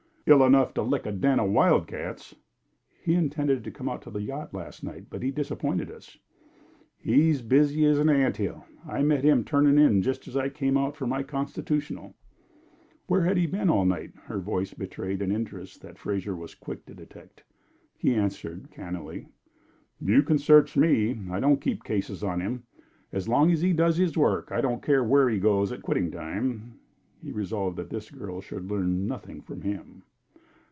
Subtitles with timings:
[0.27, 2.35] "Ill enough to lick a den of wildcats."
[3.03, 6.15] "He intended coming out to the yacht last night, but he disappointed us."
[6.99, 8.63] "He's as busy as an ant hill.
[8.87, 12.13] I met him turning in just as I came out for my constitutional."
[13.07, 16.85] "Where had he been all night?" Her voice betrayed an interest that Fraser was quick
[16.85, 17.43] to detect.
[17.97, 19.27] He answered, cannily:
[19.99, 21.19] "You can search me!
[21.31, 22.63] I don't keep cases on him.
[23.11, 26.09] As long as he does his work, I don't care where he goes at quitting
[26.11, 26.79] time."
[27.21, 30.03] He resolved that this girl should learn nothing from him.